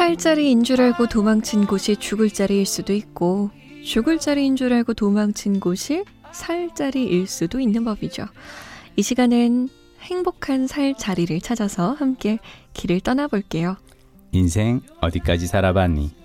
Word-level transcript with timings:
살 0.00 0.16
자리인 0.16 0.64
줄 0.64 0.80
알고 0.80 1.08
도망친 1.08 1.66
곳이 1.66 1.94
죽을 1.94 2.30
자리일 2.30 2.64
수도 2.64 2.94
있고 2.94 3.50
죽을 3.84 4.18
자리인 4.18 4.56
줄 4.56 4.72
알고 4.72 4.94
도망친 4.94 5.60
곳이 5.60 6.06
살 6.32 6.74
자리일 6.74 7.26
수도 7.26 7.60
있는 7.60 7.84
법이죠. 7.84 8.24
이 8.96 9.02
시간엔 9.02 9.68
행복한 10.00 10.66
살 10.66 10.94
자리를 10.96 11.38
찾아서 11.42 11.92
함께 11.92 12.38
길을 12.72 13.00
떠나볼게요. 13.00 13.76
인생 14.32 14.80
어디까지 15.02 15.46
살아봤니? 15.46 16.19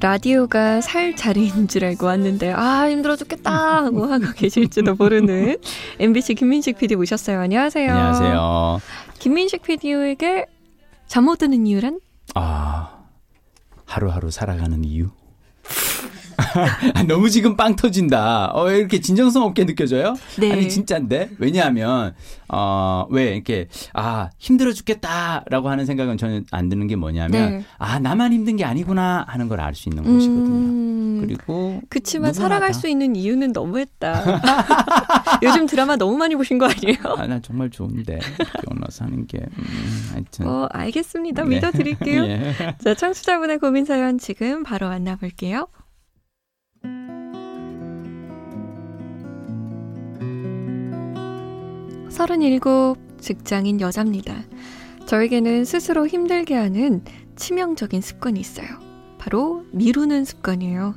라디오가 0.00 0.80
살 0.80 1.16
자리인 1.16 1.66
줄 1.66 1.84
알고 1.84 2.06
왔는데 2.06 2.52
아 2.52 2.88
힘들어 2.88 3.16
죽겠다 3.16 3.84
하고 3.84 4.06
하고 4.06 4.26
계실지도 4.36 4.94
모르는 4.94 5.56
MBC 5.98 6.34
김민식 6.34 6.78
PD 6.78 6.94
모셨어요. 6.96 7.40
안녕하세요. 7.40 7.90
안녕하세요. 7.90 8.78
김민식 9.18 9.62
PD에게 9.62 10.46
잠 11.08 11.24
못 11.24 11.38
드는 11.38 11.66
이유란? 11.66 11.98
아 12.34 13.00
하루하루 13.86 14.30
살아가는 14.30 14.84
이유? 14.84 15.08
너무 17.08 17.28
지금 17.30 17.56
빵 17.56 17.74
터진다. 17.76 18.52
어, 18.54 18.64
왜 18.64 18.78
이렇게 18.78 19.00
진정성 19.00 19.42
없게 19.42 19.66
느껴져요? 19.66 20.14
네. 20.38 20.52
아니, 20.52 20.68
진짜인데? 20.68 21.30
왜냐하면, 21.38 22.14
어, 22.48 23.06
왜 23.10 23.34
이렇게, 23.34 23.68
아, 23.92 24.30
힘들어 24.38 24.72
죽겠다라고 24.72 25.68
하는 25.68 25.84
생각은 25.86 26.16
전혀 26.16 26.40
안 26.50 26.68
드는 26.68 26.86
게 26.86 26.96
뭐냐면, 26.96 27.30
네. 27.58 27.64
아, 27.78 27.98
나만 27.98 28.32
힘든 28.32 28.56
게 28.56 28.64
아니구나 28.64 29.24
하는 29.28 29.48
걸 29.48 29.58
알 29.60 29.74
수 29.74 29.88
있는 29.88 30.04
곳이거든요. 30.04 30.46
음, 30.48 31.18
그리고. 31.26 31.80
그치만 31.88 32.32
살아갈 32.32 32.68
다. 32.72 32.78
수 32.78 32.88
있는 32.88 33.16
이유는 33.16 33.52
너무했다. 33.52 34.22
요즘 35.42 35.66
드라마 35.66 35.96
너무 35.96 36.16
많이 36.16 36.36
보신 36.36 36.58
거 36.58 36.66
아니에요? 36.66 36.96
아, 37.18 37.26
난 37.26 37.42
정말 37.42 37.70
좋은데. 37.70 38.18
결혼해서 38.64 38.90
사는 38.90 39.26
게. 39.26 39.38
음, 39.38 40.08
하여튼. 40.12 40.46
어, 40.46 40.68
알겠습니다. 40.70 41.42
네. 41.42 41.48
믿어드릴게요. 41.56 42.22
예. 42.24 42.54
자, 42.82 42.94
청취자분의 42.94 43.58
고민 43.58 43.84
사연 43.84 44.18
지금 44.18 44.62
바로 44.62 44.88
만나볼게요. 44.88 45.66
37 52.18 52.60
직장인 53.20 53.80
여자입니다. 53.80 54.42
저에게는 55.06 55.64
스스로 55.64 56.04
힘들게 56.04 56.56
하는 56.56 57.04
치명적인 57.36 58.00
습관이 58.00 58.40
있어요. 58.40 58.66
바로 59.18 59.64
미루는 59.70 60.24
습관이에요. 60.24 60.96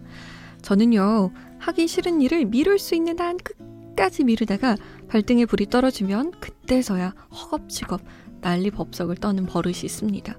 저는요, 0.64 1.32
하기 1.60 1.88
싫은 1.88 2.22
일을 2.22 2.46
미룰 2.46 2.80
수 2.80 2.96
있는 2.96 3.20
한 3.20 3.38
끝까지 3.38 4.24
미루다가 4.24 4.78
발등에 5.10 5.46
불이 5.46 5.68
떨어지면 5.68 6.32
그때서야 6.40 7.14
허겁지겁 7.30 8.02
난리 8.42 8.72
법석을 8.72 9.18
떠는 9.18 9.46
버릇이 9.46 9.82
있습니다. 9.84 10.36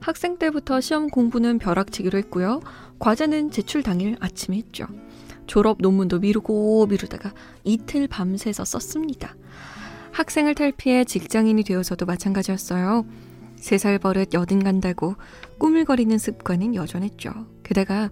학생 0.00 0.36
때부터 0.36 0.80
시험 0.80 1.10
공부는 1.10 1.58
벼락치기로 1.60 2.18
했고요. 2.18 2.60
과제는 2.98 3.52
제출 3.52 3.84
당일 3.84 4.16
아침에 4.18 4.56
했죠. 4.56 4.88
졸업 5.46 5.76
논문도 5.80 6.18
미루고 6.18 6.86
미루다가 6.86 7.32
이틀 7.62 8.08
밤새서 8.08 8.64
썼습니다. 8.64 9.36
학생을 10.14 10.54
탈피해 10.54 11.04
직장인이 11.04 11.62
되어서도 11.64 12.06
마찬가지였어요. 12.06 13.04
세 13.56 13.78
살 13.78 13.98
버릇 13.98 14.34
여든 14.34 14.62
간다고 14.62 15.16
꾸물거리는 15.58 16.16
습관은 16.18 16.74
여전했죠. 16.74 17.32
게다가 17.62 18.10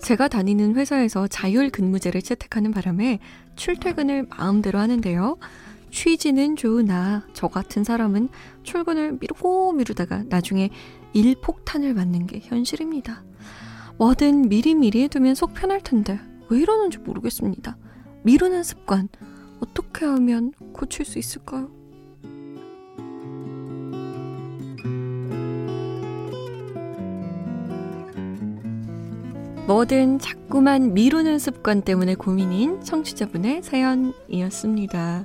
제가 0.00 0.28
다니는 0.28 0.76
회사에서 0.76 1.26
자율 1.26 1.70
근무제를 1.70 2.22
채택하는 2.22 2.70
바람에 2.70 3.18
출퇴근을 3.56 4.26
마음대로 4.30 4.78
하는데요. 4.78 5.36
취지는 5.90 6.56
좋으나 6.56 7.26
저 7.32 7.48
같은 7.48 7.84
사람은 7.84 8.28
출근을 8.62 9.18
미루고 9.20 9.72
미루다가 9.72 10.24
나중에 10.28 10.70
일폭탄을 11.12 11.94
맞는 11.94 12.26
게 12.26 12.40
현실입니다. 12.42 13.22
뭐든 13.98 14.48
미리미리 14.48 15.02
해두면 15.04 15.34
속 15.34 15.54
편할 15.54 15.80
텐데 15.80 16.20
왜 16.50 16.58
이러는지 16.60 16.98
모르겠습니다. 16.98 17.76
미루는 18.22 18.62
습관 18.62 19.08
어떻게 19.60 20.04
하면 20.06 20.52
고칠 20.72 21.04
수 21.04 21.18
있을까요? 21.18 21.70
뭐든 29.66 30.18
자꾸만 30.18 30.92
미루는 30.92 31.38
습관 31.38 31.80
때문에 31.82 32.14
고민인 32.16 32.82
청취자분의 32.82 33.62
사연이었습니다. 33.62 35.24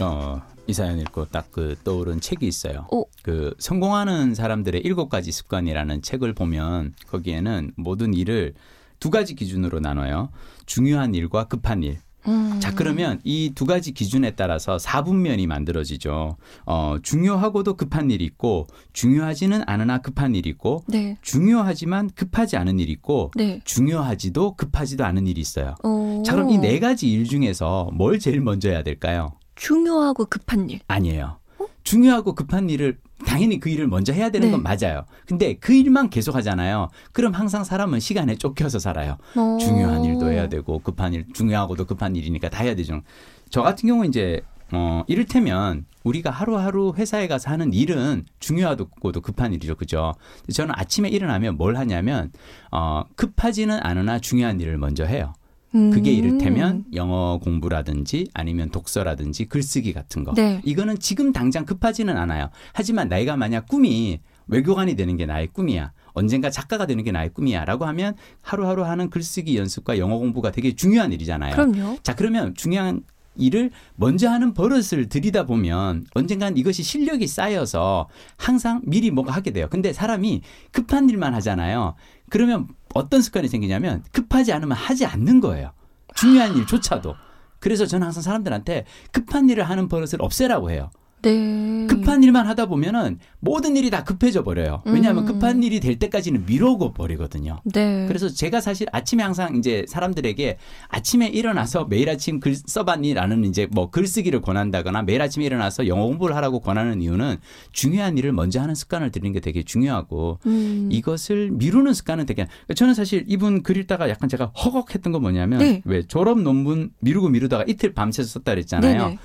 어, 0.00 0.42
이 0.66 0.72
사연 0.74 0.98
읽고 0.98 1.26
딱 1.26 1.46
그 1.50 1.76
떠오른 1.82 2.20
책이 2.20 2.46
있어요. 2.46 2.86
오. 2.92 3.06
그 3.22 3.54
성공하는 3.58 4.34
사람들의 4.34 4.82
일곱 4.82 5.08
가지 5.08 5.32
습관이라는 5.32 6.02
책을 6.02 6.34
보면 6.34 6.94
거기에는 7.08 7.72
모든 7.76 8.14
일을 8.14 8.54
두 9.00 9.10
가지 9.10 9.34
기준으로 9.34 9.80
나눠요. 9.80 10.30
중요한 10.66 11.14
일과 11.14 11.44
급한 11.44 11.82
일. 11.82 11.98
음. 12.28 12.58
자, 12.60 12.74
그러면 12.74 13.20
이 13.24 13.50
두 13.54 13.64
가지 13.66 13.92
기준에 13.92 14.32
따라서 14.32 14.78
사분면이 14.78 15.46
만들어지죠. 15.46 16.36
어, 16.66 16.96
중요하고도 17.02 17.74
급한 17.76 18.10
일이 18.10 18.24
있고, 18.24 18.66
중요하지는 18.92 19.62
않으나 19.66 19.98
급한 19.98 20.34
일이 20.34 20.50
있고, 20.50 20.84
네, 20.86 21.16
중요하지만 21.22 22.10
급하지 22.14 22.56
않은 22.56 22.78
일이 22.78 22.92
있고, 22.92 23.30
네. 23.36 23.60
중요하지도 23.64 24.54
급하지도 24.56 25.04
않은 25.04 25.26
일이 25.26 25.40
있어요. 25.40 25.74
어, 25.82 26.22
자, 26.24 26.34
그럼 26.34 26.50
이 26.50 26.58
네 26.58 26.78
가지 26.78 27.10
일 27.10 27.24
중에서 27.24 27.90
뭘 27.94 28.18
제일 28.18 28.40
먼저 28.40 28.68
해야 28.68 28.82
될까요? 28.82 29.32
중요하고 29.54 30.26
급한 30.26 30.68
일. 30.70 30.80
아니에요. 30.88 31.38
중요하고 31.84 32.34
급한 32.34 32.68
일을 32.70 32.98
당연히 33.26 33.60
그 33.60 33.68
일을 33.68 33.86
먼저 33.86 34.12
해야 34.12 34.30
되는 34.30 34.48
네. 34.48 34.52
건 34.52 34.62
맞아요. 34.62 35.04
근데 35.26 35.54
그 35.54 35.72
일만 35.72 36.10
계속 36.10 36.34
하잖아요. 36.34 36.88
그럼 37.12 37.34
항상 37.34 37.64
사람은 37.64 38.00
시간에 38.00 38.34
쫓겨서 38.36 38.78
살아요. 38.78 39.16
어. 39.36 39.58
중요한 39.60 40.04
일도 40.04 40.30
해야 40.30 40.48
되고 40.48 40.78
급한 40.80 41.12
일, 41.14 41.26
중요하고도 41.32 41.84
급한 41.86 42.16
일이니까 42.16 42.48
다 42.48 42.62
해야 42.62 42.74
되죠. 42.74 43.02
저 43.50 43.62
같은 43.62 43.88
경우 43.88 44.04
이제 44.06 44.40
어 44.72 45.02
이를테면 45.08 45.84
우리가 46.04 46.30
하루하루 46.30 46.94
회사에 46.96 47.26
가서 47.28 47.50
하는 47.50 47.72
일은 47.72 48.24
중요하고도 48.38 49.20
급한 49.20 49.52
일이죠. 49.52 49.74
그죠? 49.74 50.14
저는 50.52 50.74
아침에 50.76 51.08
일어나면 51.08 51.56
뭘 51.56 51.76
하냐면 51.76 52.30
어 52.70 53.02
급하지는 53.16 53.80
않으나 53.82 54.18
중요한 54.20 54.60
일을 54.60 54.78
먼저 54.78 55.04
해요. 55.04 55.34
그게 55.72 56.10
음. 56.10 56.16
이를테면 56.16 56.84
영어 56.94 57.38
공부라든지 57.42 58.28
아니면 58.34 58.70
독서라든지 58.70 59.44
글쓰기 59.44 59.92
같은 59.92 60.24
거. 60.24 60.34
네. 60.34 60.60
이거는 60.64 60.98
지금 60.98 61.32
당장 61.32 61.64
급하지는 61.64 62.16
않아요. 62.16 62.50
하지만 62.72 63.08
나이가 63.08 63.36
만약 63.36 63.68
꿈이 63.68 64.20
외교관이 64.48 64.96
되는 64.96 65.16
게 65.16 65.26
나의 65.26 65.46
꿈이야. 65.48 65.92
언젠가 66.12 66.50
작가가 66.50 66.86
되는 66.86 67.04
게 67.04 67.12
나의 67.12 67.30
꿈이야. 67.32 67.64
라고 67.64 67.84
하면 67.86 68.14
하루하루 68.42 68.84
하는 68.84 69.10
글쓰기 69.10 69.56
연습과 69.56 69.98
영어 69.98 70.18
공부가 70.18 70.50
되게 70.50 70.74
중요한 70.74 71.12
일이잖아요. 71.12 71.54
그럼요. 71.54 71.98
자, 72.02 72.16
그러면 72.16 72.54
중요한 72.56 73.02
일을 73.36 73.70
먼저 73.94 74.28
하는 74.28 74.52
버릇을 74.52 75.08
들이다 75.08 75.46
보면 75.46 76.04
언젠간 76.14 76.56
이것이 76.56 76.82
실력이 76.82 77.28
쌓여서 77.28 78.08
항상 78.36 78.82
미리 78.84 79.12
뭐가 79.12 79.32
하게 79.32 79.52
돼요. 79.52 79.68
근데 79.70 79.92
사람이 79.92 80.42
급한 80.72 81.08
일만 81.08 81.32
하잖아요. 81.34 81.94
그러면 82.28 82.66
어떤 82.94 83.22
습관이 83.22 83.48
생기냐면 83.48 84.04
급하지 84.12 84.52
않으면 84.52 84.76
하지 84.76 85.06
않는 85.06 85.40
거예요. 85.40 85.72
중요한 86.14 86.56
일조차도. 86.56 87.14
그래서 87.58 87.86
저는 87.86 88.06
항상 88.06 88.22
사람들한테 88.22 88.86
급한 89.12 89.48
일을 89.48 89.64
하는 89.64 89.88
버릇을 89.88 90.22
없애라고 90.22 90.70
해요. 90.70 90.90
네. 91.22 91.86
급한 91.88 92.22
일만 92.22 92.46
하다 92.46 92.66
보면은 92.66 93.18
모든 93.40 93.76
일이 93.76 93.90
다 93.90 94.04
급해져 94.04 94.42
버려요. 94.42 94.82
왜냐하면 94.84 95.24
음. 95.24 95.26
급한 95.26 95.62
일이 95.62 95.80
될 95.80 95.98
때까지는 95.98 96.46
미루고 96.46 96.92
버리거든요. 96.92 97.60
네. 97.64 98.06
그래서 98.06 98.28
제가 98.28 98.60
사실 98.60 98.86
아침에 98.92 99.22
항상 99.22 99.56
이제 99.56 99.84
사람들에게 99.88 100.56
아침에 100.88 101.28
일어나서 101.28 101.86
매일 101.86 102.08
아침 102.08 102.40
글 102.40 102.54
써봤니라는 102.54 103.44
이제 103.44 103.66
뭐 103.70 103.90
글쓰기를 103.90 104.40
권한다거나 104.40 105.02
매일 105.02 105.22
아침에 105.22 105.44
일어나서 105.44 105.86
영어 105.86 106.06
공부를 106.06 106.36
하라고 106.36 106.60
권하는 106.60 107.02
이유는 107.02 107.36
중요한 107.72 108.18
일을 108.18 108.32
먼저 108.32 108.60
하는 108.60 108.74
습관을 108.74 109.10
들이는 109.10 109.32
게 109.32 109.40
되게 109.40 109.62
중요하고 109.62 110.38
음. 110.46 110.88
이것을 110.90 111.50
미루는 111.52 111.94
습관은 111.94 112.26
되게 112.26 112.44
그러니까 112.44 112.74
저는 112.74 112.94
사실 112.94 113.24
이분 113.26 113.62
글 113.62 113.76
읽다가 113.76 114.08
약간 114.08 114.28
제가 114.28 114.46
허걱했던 114.46 115.12
건 115.12 115.22
뭐냐면 115.22 115.58
네. 115.58 115.82
왜 115.84 116.02
졸업 116.02 116.40
논문 116.40 116.90
미루고 117.00 117.28
미루다가 117.28 117.64
이틀 117.66 117.92
밤새서 117.92 118.28
썼다 118.28 118.52
그랬잖아요. 118.52 119.02
네네. 119.04 119.18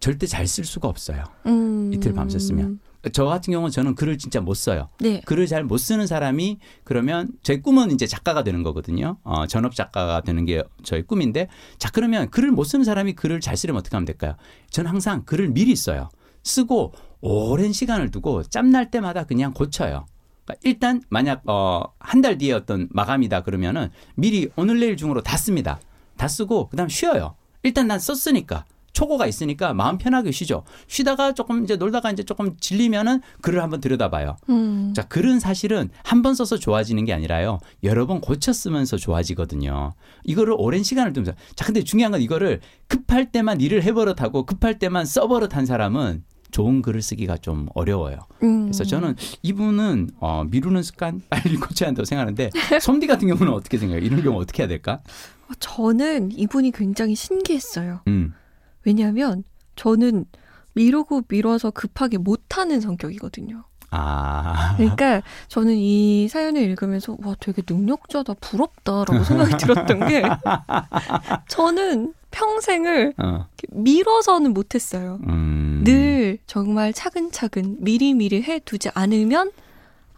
절대 0.00 0.26
잘 0.26 0.46
쓸 0.46 0.64
수가 0.64 0.88
없어요. 0.88 1.24
음. 1.46 1.92
이틀 1.92 2.12
밤샜으면. 2.12 2.78
저 3.12 3.24
같은 3.24 3.52
경우는 3.52 3.70
저는 3.70 3.94
글을 3.94 4.18
진짜 4.18 4.40
못 4.40 4.54
써요. 4.54 4.88
네. 5.00 5.20
글을 5.24 5.46
잘 5.46 5.64
못 5.64 5.78
쓰는 5.78 6.06
사람이 6.06 6.58
그러면 6.84 7.30
제 7.42 7.60
꿈은 7.60 7.90
이제 7.92 8.06
작가가 8.06 8.42
되는 8.42 8.62
거거든요. 8.62 9.18
어, 9.22 9.46
전업 9.46 9.74
작가가 9.74 10.20
되는 10.20 10.44
게 10.44 10.62
저의 10.82 11.02
꿈인데 11.04 11.48
자 11.78 11.90
그러면 11.90 12.28
글을 12.30 12.50
못 12.50 12.64
쓰는 12.64 12.84
사람이 12.84 13.14
글을 13.14 13.40
잘 13.40 13.56
쓰려면 13.56 13.80
어떻게 13.80 13.96
하면 13.96 14.04
될까요? 14.04 14.34
저는 14.70 14.90
항상 14.90 15.24
글을 15.24 15.48
미리 15.50 15.76
써요. 15.76 16.08
쓰고 16.42 16.92
오랜 17.20 17.72
시간을 17.72 18.10
두고 18.10 18.42
짬날 18.44 18.90
때마다 18.90 19.24
그냥 19.24 19.52
고쳐요. 19.52 20.06
그러니까 20.44 20.60
일단 20.64 21.02
만약 21.08 21.42
어, 21.48 21.84
한 22.00 22.20
달 22.22 22.36
뒤에 22.38 22.52
어떤 22.52 22.88
마감이다 22.90 23.42
그러면은 23.42 23.90
미리 24.16 24.48
오늘 24.56 24.80
내일 24.80 24.96
중으로 24.96 25.22
다 25.22 25.36
씁니다. 25.36 25.80
다 26.16 26.26
쓰고 26.26 26.68
그다음 26.68 26.88
쉬어요. 26.88 27.36
일단 27.62 27.86
난 27.86 27.98
썼으니까 28.00 28.64
초고가 28.98 29.28
있으니까 29.28 29.74
마음 29.74 29.96
편하게 29.96 30.32
쉬죠. 30.32 30.64
쉬다가 30.88 31.32
조금 31.32 31.62
이제 31.62 31.76
놀다가 31.76 32.10
이제 32.10 32.24
조금 32.24 32.56
질리면은 32.58 33.20
글을 33.42 33.62
한번 33.62 33.80
들여다봐요. 33.80 34.36
음. 34.50 34.92
자, 34.96 35.06
글은 35.06 35.38
사실은 35.38 35.88
한 36.02 36.18
번 36.18 36.34
써서 36.34 36.56
좋아지는 36.58 37.04
게 37.04 37.12
아니라요. 37.12 37.60
여러 37.84 38.08
번 38.08 38.20
고쳐 38.20 38.52
쓰면서 38.52 38.96
좋아지거든요. 38.96 39.92
이거를 40.24 40.52
오랜 40.58 40.82
시간을 40.82 41.12
두면서. 41.12 41.32
자, 41.54 41.64
근데 41.64 41.84
중요한 41.84 42.10
건 42.10 42.20
이거를 42.20 42.58
급할 42.88 43.30
때만 43.30 43.60
일을 43.60 43.84
해버릇하고 43.84 44.46
급할 44.46 44.80
때만 44.80 45.04
써버릇한 45.06 45.64
사람은 45.64 46.24
좋은 46.50 46.82
글을 46.82 47.00
쓰기가 47.00 47.36
좀 47.36 47.68
어려워요. 47.74 48.18
음. 48.42 48.62
그래서 48.64 48.82
저는 48.82 49.14
이분은 49.42 50.10
어, 50.18 50.42
미루는 50.50 50.82
습관 50.82 51.22
빨리 51.30 51.54
고쳐야 51.56 51.86
한다고 51.88 52.04
생각하는데 52.04 52.50
솜디 52.80 53.06
같은 53.06 53.28
경우는 53.28 53.52
어떻게 53.52 53.78
생각해요? 53.78 54.04
이런 54.04 54.24
경우 54.24 54.40
어떻게 54.40 54.64
해야 54.64 54.68
될까? 54.68 55.00
어, 55.48 55.52
저는 55.60 56.32
이분이 56.32 56.72
굉장히 56.72 57.14
신기했어요. 57.14 58.00
음. 58.08 58.32
왜냐하면 58.88 59.44
저는 59.76 60.24
미루고 60.74 61.22
미뤄서 61.28 61.70
급하게 61.70 62.18
못하는 62.18 62.80
성격이거든요. 62.80 63.64
아. 63.90 64.74
그러니까 64.76 65.22
저는 65.48 65.74
이 65.76 66.28
사연을 66.28 66.60
읽으면서 66.62 67.16
와 67.22 67.34
되게 67.40 67.62
능력자다 67.66 68.34
부럽다라고 68.34 69.24
생각이 69.24 69.56
들었던 69.56 70.08
게 70.08 70.22
저는 71.48 72.12
평생을 72.30 73.14
어. 73.16 73.46
미뤄서는 73.70 74.52
못했어요. 74.52 75.18
음. 75.26 75.82
늘 75.84 76.38
정말 76.46 76.92
차근차근 76.92 77.78
미리미리 77.80 78.42
해두지 78.42 78.90
않으면 78.94 79.52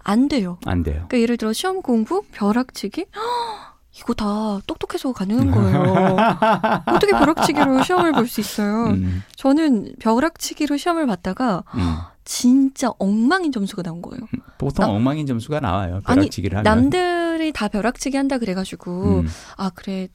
안 0.03 0.29
돼요. 0.29 0.59
안 0.67 0.83
돼요. 0.83 1.07
그러니까 1.09 1.21
예를 1.21 1.37
들어 1.37 1.53
시험 1.53 1.83
공부, 1.83 2.23
벼락치기 2.33 3.07
헉, 3.15 3.70
이거 3.97 4.15
다 4.15 4.25
똑똑해서 4.67 5.13
가능한 5.13 5.51
거예요. 5.51 6.17
어떻게 6.87 7.13
벼락치기로 7.13 7.83
시험을 7.83 8.13
볼 8.13 8.27
수 8.29 8.41
있어요? 8.41 8.87
음. 8.91 9.23
저는 9.37 9.95
벼락치기로 9.99 10.77
시험을 10.77 11.07
봤다가 11.07 11.65
음. 11.75 11.97
진짜 12.25 12.91
엉망인 12.99 13.51
점수가 13.51 13.83
나온 13.83 14.01
거예요. 14.01 14.23
보통 14.59 14.87
나- 14.87 14.93
엉망인 14.93 15.27
점수가 15.27 15.59
나와요. 15.61 16.01
아니, 16.05 16.21
벼락치기를 16.21 16.59
하면. 16.59 16.65
남들이 16.91 17.53
다 17.53 17.67
벼락치기 17.67 18.17
한다 18.17 18.39
그래가지고 18.39 19.21
음. 19.23 19.29
아 19.57 19.71
그래 19.75 20.09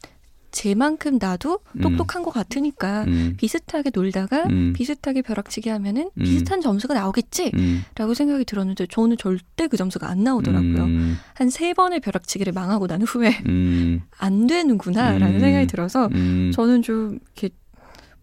쟤만큼 0.56 1.18
나도 1.20 1.60
음. 1.74 1.82
똑똑한 1.82 2.24
것 2.24 2.32
같으니까 2.32 3.04
음. 3.04 3.34
비슷하게 3.38 3.92
놀다가 3.94 4.44
음. 4.46 4.72
비슷하게 4.74 5.22
벼락치기 5.22 5.68
하면은 5.70 6.10
음. 6.18 6.24
비슷한 6.24 6.62
점수가 6.62 6.94
나오겠지라고 6.94 7.60
음. 7.60 8.14
생각이 8.16 8.46
들었는데 8.46 8.88
저는 8.88 9.18
절대 9.18 9.68
그 9.68 9.76
점수가 9.76 10.08
안 10.08 10.24
나오더라고요. 10.24 10.84
음. 10.86 11.18
한세 11.34 11.74
번의 11.74 12.00
벼락치기를 12.00 12.54
망하고 12.54 12.88
난 12.88 13.02
후에 13.02 13.38
음. 13.48 14.02
안 14.18 14.48
되는구나라는 14.48 15.36
음. 15.36 15.40
생각이 15.42 15.68
들어서 15.68 16.08
음. 16.14 16.52
저는 16.56 16.82
좀 16.84 17.20
이렇게 17.36 17.54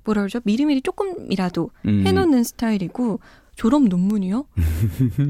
뭐라 0.04 0.22
그러죠 0.22 0.40
미리미리 0.44 0.80
조금이라도 0.80 1.70
음. 1.84 2.02
해놓는 2.06 2.44
스타일이고 2.44 3.20
졸업 3.56 3.82
논문이요 3.86 4.46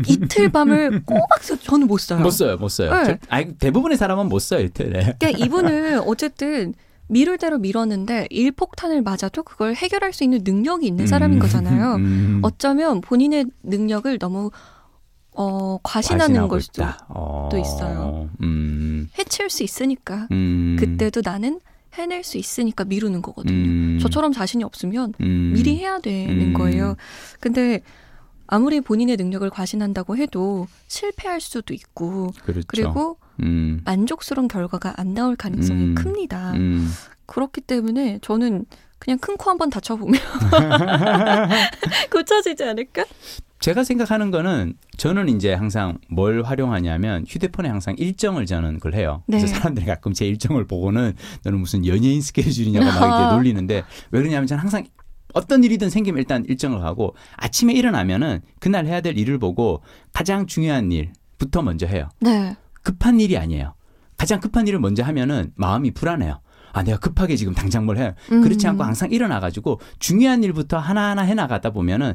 이틀 0.08 0.50
밤을 0.52 1.02
꼬박 1.04 1.42
써 1.42 1.58
저는 1.58 1.88
못 1.88 1.98
써요. 1.98 2.20
못 2.20 2.30
써요, 2.30 2.56
못 2.56 2.68
써요. 2.68 2.90
네. 2.94 3.04
저- 3.04 3.18
아니, 3.28 3.52
대부분의 3.58 3.98
사람은 3.98 4.28
못 4.28 4.38
써요, 4.38 4.60
이틀에. 4.60 5.16
그러니까 5.18 5.30
이분은 5.30 5.98
어쨌든 6.06 6.72
미룰 7.12 7.36
대로 7.36 7.58
미뤘는데 7.58 8.26
일폭탄을 8.30 9.02
맞아도 9.02 9.42
그걸 9.42 9.74
해결할 9.74 10.14
수 10.14 10.24
있는 10.24 10.40
능력이 10.44 10.86
있는 10.86 11.06
사람인 11.06 11.40
거잖아요. 11.40 11.96
음. 12.00 12.40
어쩌면 12.42 13.02
본인의 13.02 13.46
능력을 13.62 14.18
너무 14.18 14.50
어, 15.34 15.78
과신하는 15.82 16.48
걸 16.48 16.62
수도. 16.62 16.84
어. 17.08 17.50
있어요. 17.54 18.30
음. 18.40 19.10
해칠 19.18 19.50
수 19.50 19.62
있으니까 19.62 20.26
음. 20.30 20.76
그때도 20.78 21.20
나는 21.22 21.60
해낼 21.92 22.24
수 22.24 22.38
있으니까 22.38 22.84
미루는 22.84 23.20
거거든요. 23.20 23.54
음. 23.54 23.98
저처럼 24.00 24.32
자신이 24.32 24.64
없으면 24.64 25.12
음. 25.20 25.52
미리 25.54 25.76
해야 25.76 26.00
되는 26.00 26.48
음. 26.48 26.52
거예요. 26.54 26.96
근데 27.40 27.82
아무리 28.52 28.82
본인의 28.82 29.16
능력을 29.16 29.48
과신한다고 29.48 30.18
해도 30.18 30.66
실패할 30.86 31.40
수도 31.40 31.72
있고 31.72 32.32
그렇죠. 32.44 32.66
그리고 32.66 33.16
음. 33.42 33.80
만족스러운 33.86 34.46
결과가 34.46 34.92
안 34.98 35.14
나올 35.14 35.36
가능성이 35.36 35.84
음. 35.84 35.94
큽니다. 35.94 36.52
음. 36.52 36.90
그렇기 37.24 37.62
때문에 37.62 38.18
저는 38.20 38.66
그냥 38.98 39.18
큰 39.18 39.36
코 39.38 39.48
한 39.50 39.56
번 39.58 39.70
다쳐보면 39.70 40.20
고쳐지지 42.12 42.62
않을까? 42.64 43.04
제가 43.60 43.84
생각하는 43.84 44.30
거는 44.30 44.74
저는 44.96 45.28
이제 45.30 45.54
항상 45.54 45.96
뭘 46.10 46.42
활용하냐면 46.42 47.24
휴대폰에 47.26 47.68
항상 47.68 47.94
일정을 47.96 48.44
저는 48.44 48.74
그걸 48.74 48.94
해요. 48.94 49.22
그래서 49.26 49.46
네. 49.46 49.52
사람들이 49.52 49.86
가끔 49.86 50.12
제 50.12 50.26
일정을 50.26 50.66
보고는 50.66 51.14
너는 51.44 51.58
무슨 51.60 51.86
연예인 51.86 52.20
스케줄이냐고 52.20 52.84
막 52.86 52.96
이렇게 53.18 53.32
놀리는데 53.34 53.84
왜 54.10 54.20
그러냐면 54.20 54.46
저는 54.46 54.60
항상 54.60 54.84
어떤 55.34 55.64
일이든 55.64 55.90
생기면 55.90 56.18
일단 56.18 56.44
일정을 56.46 56.82
하고 56.84 57.14
아침에 57.36 57.72
일어나면은 57.72 58.40
그날 58.58 58.86
해야 58.86 59.00
될 59.00 59.18
일을 59.18 59.38
보고 59.38 59.82
가장 60.12 60.46
중요한 60.46 60.90
일부터 60.92 61.62
먼저 61.62 61.86
해요. 61.86 62.08
네. 62.20 62.56
급한 62.82 63.20
일이 63.20 63.36
아니에요. 63.38 63.74
가장 64.16 64.40
급한 64.40 64.66
일을 64.66 64.78
먼저 64.78 65.02
하면은 65.02 65.52
마음이 65.56 65.92
불안해요. 65.92 66.40
아, 66.72 66.82
내가 66.82 66.98
급하게 66.98 67.36
지금 67.36 67.54
당장 67.54 67.84
뭘 67.86 67.98
해. 67.98 68.14
그렇지 68.28 68.66
음. 68.66 68.70
않고 68.70 68.84
항상 68.84 69.10
일어나가지고 69.10 69.80
중요한 69.98 70.42
일부터 70.42 70.78
하나하나 70.78 71.22
해나가다 71.22 71.70
보면은 71.70 72.14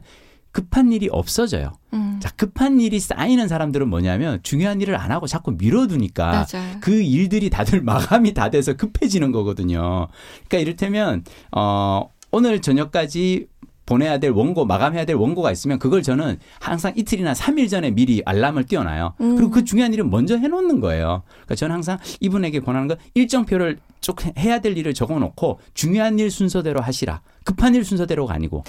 급한 0.52 0.92
일이 0.92 1.08
없어져요. 1.12 1.74
음, 1.94 2.19
자, 2.19 2.30
급한 2.36 2.80
일이 2.80 3.00
쌓이는 3.00 3.48
사람들은 3.48 3.88
뭐냐면 3.90 4.40
중요한 4.42 4.81
일을 4.81 4.96
안 4.96 5.12
하고 5.12 5.28
자꾸 5.28 5.52
미뤄두니까 5.52 6.48
맞아요. 6.52 6.78
그 6.81 7.00
일들이 7.00 7.52
다들 7.52 7.81
마감이 7.84 8.34
다 8.34 8.50
돼서 8.50 8.74
급해지는 8.74 9.31
거거든요. 9.31 10.08
그러니까 10.48 10.58
이를테면, 10.58 11.24
어, 11.52 12.10
오늘 12.31 12.62
저녁까지 12.62 13.47
보내야 13.85 14.18
될 14.19 14.31
원고, 14.31 14.65
마감해야 14.65 15.06
될 15.06 15.15
원고가 15.15 15.50
있으면 15.51 15.79
그걸 15.79 16.03
저는 16.03 16.39
항상 16.59 16.91
이틀이나 16.97 17.33
삼일 17.33 17.69
전에 17.69 17.91
미리 17.91 18.21
알람을 18.25 18.65
띄워놔요. 18.65 19.13
음. 19.21 19.35
그리고 19.38 19.50
그 19.51 19.63
중요한 19.63 19.94
일은 19.94 20.09
먼저 20.09 20.35
해놓는 20.38 20.81
거예요. 20.81 21.24
그러니까 21.29 21.56
저는 21.56 21.75
항상 21.75 21.97
이분에게 22.19 22.59
권하는 22.59 22.89
건 22.89 22.97
일정표를 23.13 23.79
쭉 24.01 24.18
해야 24.38 24.59
될 24.59 24.77
일을 24.77 24.94
적어놓고 24.94 25.59
중요한 25.74 26.19
일 26.19 26.29
순서대로 26.29 26.81
하시라. 26.81 27.21
급한 27.45 27.75
일 27.75 27.85
순서대로가 27.85 28.33
아니고. 28.33 28.65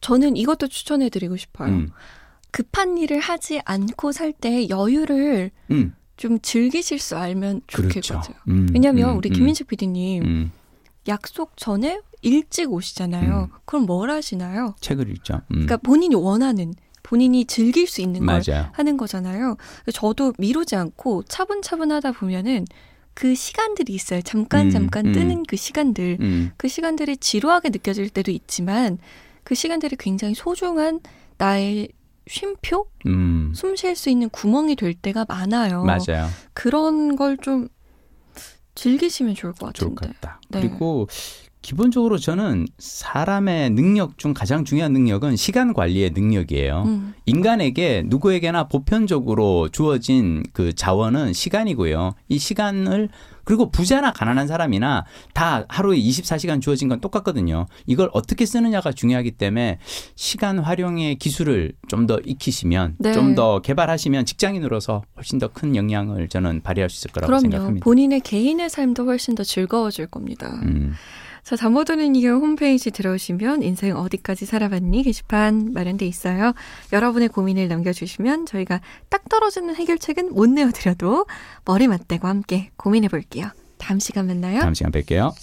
저는 0.00 0.36
이것도 0.36 0.68
추천해드리고 0.68 1.36
싶어요. 1.36 1.68
음, 1.72 1.90
급한 2.52 2.96
일을 2.96 3.18
하지 3.18 3.60
않고 3.64 4.12
살 4.12 4.32
때 4.32 4.68
여유를 4.68 5.50
음, 5.72 5.94
좀 6.16 6.38
즐기실 6.40 7.00
수 7.00 7.16
알면 7.16 7.62
그렇죠. 7.66 8.00
좋겠거든요. 8.00 8.36
음, 8.48 8.68
왜냐면 8.72 9.10
음, 9.10 9.16
우리 9.18 9.30
음, 9.30 9.32
김민식 9.34 9.66
PD님 9.66 10.22
음, 10.22 10.52
약속 11.08 11.56
전에 11.56 12.00
일찍 12.22 12.70
오시잖아요. 12.72 13.50
그럼 13.64 13.86
뭘 13.86 14.10
하시나요? 14.10 14.74
책을 14.80 15.08
읽죠. 15.10 15.34
음, 15.48 15.66
그러니까 15.66 15.76
본인이 15.78 16.14
원하는 16.14 16.74
본인이 17.02 17.44
즐길 17.46 17.86
수 17.86 18.00
있는 18.02 18.26
걸 18.26 18.42
맞아요. 18.46 18.68
하는 18.72 18.96
거잖아요. 18.96 19.56
저도 19.94 20.34
미루지 20.38 20.76
않고 20.76 21.22
차분차분 21.24 21.90
하다 21.92 22.12
보면은 22.12 22.66
그 23.14 23.34
시간들이 23.34 23.92
있어요. 23.94 24.22
잠깐 24.22 24.66
음, 24.66 24.70
잠깐 24.70 25.06
음. 25.06 25.12
뜨는 25.12 25.42
그 25.48 25.56
시간들. 25.56 26.18
음, 26.20 26.50
그 26.56 26.68
시간들이 26.68 27.16
지루하게 27.16 27.70
느껴질 27.70 28.10
때도 28.10 28.30
있지만 28.30 28.98
그 29.44 29.54
시간들이 29.54 29.96
굉장히 29.98 30.34
소중한 30.34 31.00
나의 31.38 31.88
쉼표, 32.28 32.86
음, 33.06 33.52
숨쉴 33.56 33.96
수 33.96 34.08
있는 34.10 34.28
구멍이 34.28 34.76
될 34.76 34.94
때가 34.94 35.24
많아요. 35.28 35.82
맞아요. 35.84 36.28
그런 36.52 37.16
걸좀 37.16 37.68
즐기시면 38.74 39.34
좋을 39.34 39.52
것 39.54 39.74
좋을 39.74 39.94
같은데. 39.94 40.14
것 40.14 40.20
같다. 40.20 40.40
네. 40.50 40.60
그리고 40.60 41.08
기본적으로 41.62 42.16
저는 42.18 42.66
사람의 42.78 43.70
능력 43.70 44.18
중 44.18 44.32
가장 44.34 44.64
중요한 44.64 44.92
능력은 44.92 45.36
시간 45.36 45.72
관리의 45.74 46.10
능력이에요. 46.10 46.82
음, 46.86 47.14
인간에게 47.26 48.04
누구에게나 48.06 48.68
보편적으로 48.68 49.68
주어진 49.68 50.42
그 50.52 50.72
자원은 50.74 51.32
시간이고요. 51.32 52.14
이 52.28 52.38
시간을 52.38 53.08
그리고 53.44 53.70
부자나 53.70 54.12
가난한 54.12 54.46
사람이나 54.46 55.04
다 55.34 55.64
하루에 55.68 55.98
24시간 55.98 56.60
주어진 56.62 56.88
건 56.88 57.00
똑같거든요. 57.00 57.66
이걸 57.86 58.08
어떻게 58.12 58.46
쓰느냐가 58.46 58.92
중요하기 58.92 59.32
때문에 59.32 59.78
시간 60.14 60.58
활용의 60.58 61.16
기술을 61.16 61.72
좀 61.88 62.06
더 62.06 62.18
익히시면 62.24 62.96
네. 62.98 63.12
좀더 63.12 63.60
개발하시면 63.60 64.24
직장인으로서 64.24 65.02
훨씬 65.16 65.38
더 65.38 65.48
큰 65.48 65.76
영향을 65.76 66.28
저는 66.28 66.62
발휘할 66.62 66.88
수 66.88 67.00
있을 67.00 67.12
거라고 67.12 67.26
그럼요. 67.28 67.40
생각합니다. 67.42 67.84
본인의 67.84 68.20
개인의 68.20 68.70
삶도 68.70 69.04
훨씬 69.04 69.34
더 69.34 69.42
즐거워질 69.44 70.06
겁니다. 70.06 70.60
음. 70.62 70.94
자, 71.50 71.56
잠못 71.56 71.88
드는 71.88 72.14
이유 72.14 72.36
홈페이지 72.36 72.92
들어오시면 72.92 73.64
인생 73.64 73.96
어디까지 73.96 74.46
살아봤니 74.46 75.02
게시판 75.02 75.72
마련돼 75.72 76.06
있어요. 76.06 76.52
여러분의 76.92 77.26
고민을 77.26 77.66
남겨주시면 77.66 78.46
저희가 78.46 78.80
딱 79.08 79.28
떨어지는 79.28 79.74
해결책은 79.74 80.32
못 80.32 80.48
내어드려도 80.48 81.26
머리 81.64 81.88
맞대고 81.88 82.28
함께 82.28 82.70
고민해 82.76 83.08
볼게요. 83.08 83.48
다음 83.78 83.98
시간 83.98 84.28
만나요. 84.28 84.60
다음 84.60 84.74
시간 84.74 84.92
뵐게요. 84.92 85.34